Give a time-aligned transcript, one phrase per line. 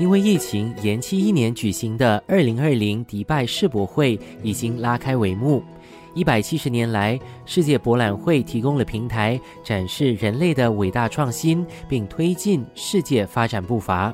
[0.00, 5.62] 因为疫情延期一年举行的二零二零迪拜世博会已经拉开帷幕。
[6.14, 14.12] 一百七十年来，世界博览会提供了平台，展示人类的伟大创新，并推进世界发展步伐。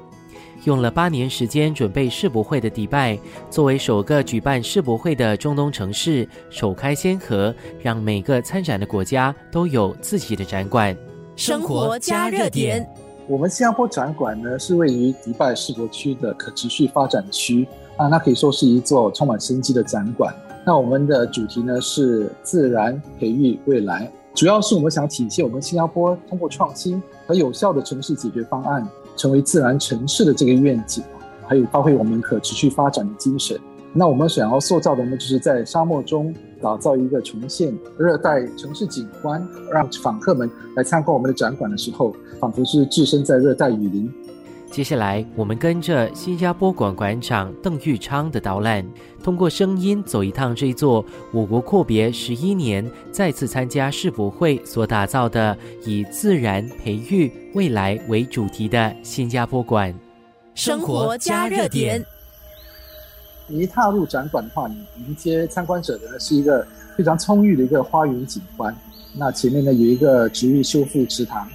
[0.64, 3.16] 用了八年时间准备世博会的迪拜，
[3.48, 10.94] 作为首个举办世博会的中东城市，首开先河，让每个参展的国家都有自己的展馆。
[11.36, 12.84] 生活加热点，
[13.28, 20.32] 我们新加坡展馆呢是位于迪拜世博区的可持续发展区啊，那可以说是一座充满生机的展馆。
[20.64, 28.86] 那我们的主题呢是自然培育未来，主要是我们想体现我们新加坡通过创新和有效的城市解决方案，
[29.16, 31.02] 成为自然城市的这个愿景，
[31.48, 33.58] 还有发挥我们可持续发展的精神。
[33.92, 36.32] 那我们想要塑造的呢，就是在沙漠中
[36.66, 44.12] 打造一个重现热带城市景观，让访客们来参观我们的展馆的时候，仿佛是置身在热带雨林。
[44.68, 48.84] 接下来，我们跟着新加坡馆馆长邓玉昌的导览，
[49.22, 59.94] 通过声音走一趟这座我国阔别十一年再次参加世博会所打造的以自然培育未来为主题的新加坡馆。
[60.56, 62.04] 生活加热点。
[63.48, 66.66] 你一踏入展馆的话，你迎接参观者的是一个
[66.96, 68.74] 非常充裕的一个花园景观。
[69.14, 71.46] 那前面呢有一个植物修复池塘。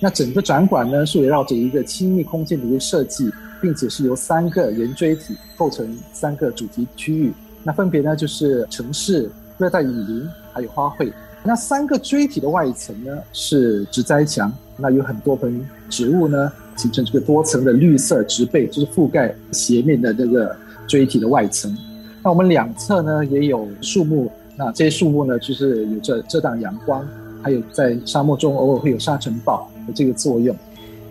[0.00, 7.32] 那整个展馆呢是围绕着一个亲密空间的一个设计，并且是由三个圆锥体构成三个主题区域。
[7.62, 11.12] 那分别呢就是城市、热带雨林还有花卉。
[11.44, 21.76] 那三个锥体的外层呢是植栽墙，那有很多盆植物呢形成这个多层的绿色植被，就是覆盖斜面的这个锥体的外层。
[22.22, 27.06] 那我们两侧呢也有树木，那这些树木呢就是有着遮挡阳光，
[27.42, 29.68] 还有在沙漠中偶尔会有沙尘暴。
[29.86, 30.54] 的这个作用。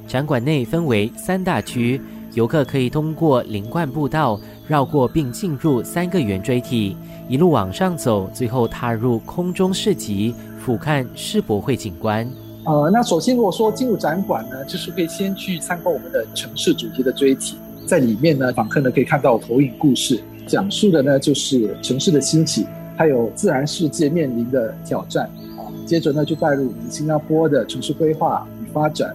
[0.07, 1.99] 展馆内分为三大区，
[2.33, 6.95] 游客可以通过林冠步道绕过并进入三个圆锥体，
[7.27, 12.25] 一路往上走，最后踏入空中市集，俯瞰世博会景观。
[12.65, 22.65] 呃，那首先如果说进入展馆呢，就是可以先去参观我们的城市主题的锥体，在里面呢，访客呢可以看到投影故事，讲述的呢就是城市的兴起，
[22.97, 25.25] 还有自然世界面临的挑战。
[25.57, 28.71] 啊，接着呢就带入新加坡的城市规划与。
[28.71, 29.13] 发展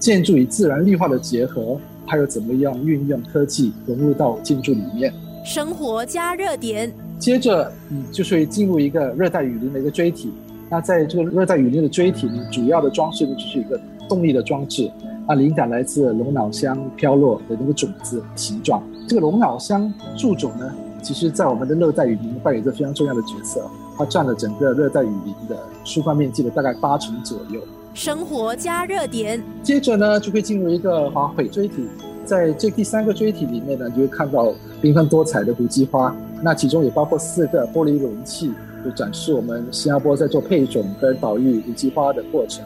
[0.00, 5.14] 建筑与自然绿化的结合，还有怎么样运用科技融入到建筑里面？
[5.44, 6.92] 生活加热点。
[7.20, 10.32] 接着，嗯，就是会进入一个热带雨林的一个锥体。
[10.68, 14.90] 那在这个热带雨林的锥体呢，主要的装饰呢就是一个动力的装置。
[15.26, 18.80] 啊，灵感来自龙脑香飘落的那个种子形状。
[19.08, 20.72] 这个龙脑香树种呢，
[21.02, 23.68] 其实在我们的热带雨林扮演着非常重要的角色。
[23.98, 27.60] 它占了整个热带雨林的树冠面积的大概八成左右。
[27.92, 31.88] 生活加热点，接着呢就会进入一个花卉锥体，
[32.24, 38.52] 在这第三个锥体里面呢，就会看到缤纷多彩的胡姬花，那其中也包括四个玻璃容器，
[38.84, 42.62] 就展示我们新加坡在做配种跟保育胡姬花的过程。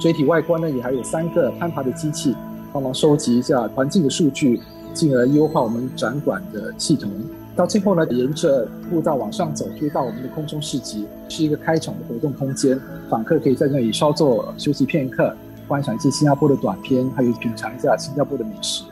[0.00, 2.34] 锥体外观呢也还有三个攀爬的机器，
[2.72, 4.58] 帮忙收集一下环境的数据，
[4.94, 7.10] 进而优化我们展馆的系统。
[7.54, 12.80] 到最后呢，沿着步道往上走，就到我们的空中市集，是一个开场的活动空间。
[13.10, 15.36] 访客可以在那里稍作休息片刻，
[15.68, 18.84] 观赏一些新加坡的短片，还有品尝一下新加坡的美食。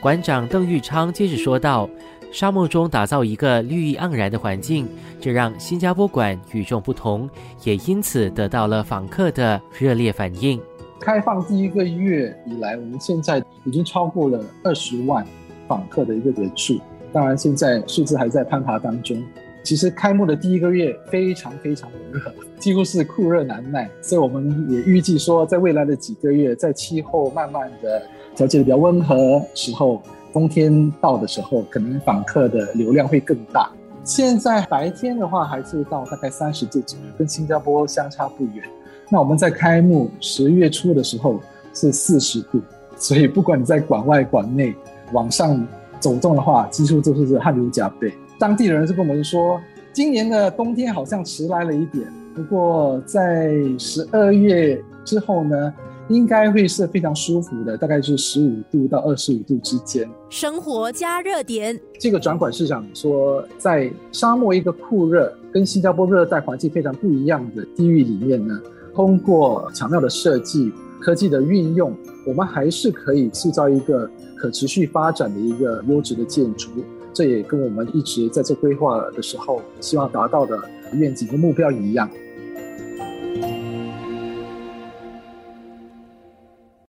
[0.00, 1.86] 馆长邓玉昌接着说道
[2.32, 4.88] ：“沙漠中打造一个绿意盎然的环境，
[5.20, 7.28] 这让新加坡馆与众不同，
[7.64, 10.60] 也因此得到了访客的热烈反应。
[11.00, 15.26] 开放第一个月以来，我们现在已经超过了二十万。”
[15.70, 16.80] 访客的一个人数，
[17.12, 19.22] 当然现在数字还在攀爬当中。
[19.62, 28.02] 其实开幕的第一个月非常非常的热，几乎是酷热难耐，所以我们也预计说，在未来的几个月，在气候慢慢的
[28.34, 30.02] 调节的比较温和时候，
[30.32, 33.70] 冬天到的时候，可能访客的流量会更大。
[34.04, 38.64] 现在白天的话还是到大概三十度左右，跟新加坡相差不远。
[39.08, 41.40] 那我们在开幕十月初的时候
[41.74, 42.60] 是四十度，
[42.96, 44.74] 所以不管你在馆外馆内。
[45.12, 45.66] 往上
[45.98, 48.14] 走动的话，几乎都是汗流浃背。
[48.38, 49.60] 当地人是跟我们说，
[49.92, 55.74] 今年的冬天好像迟来了一点，不过在十二月之后呢，
[56.10, 60.06] 应该会是非常舒服的，大概是十五度到二十五度之间。
[60.28, 68.60] 生活加热点，这个转馆市场说，在沙漠一个酷热、跟新加坡热带环境非常不一样的地域里面呢，
[68.92, 71.96] 通过巧妙的设计、科技的运用，
[72.26, 74.10] 我们还是可以塑造一个。
[74.40, 76.70] 可持续发展的一个优质的建筑，
[77.12, 80.58] 这也跟我们一直在做规划的时候希望达到的
[80.94, 82.08] 愿景和目标一样。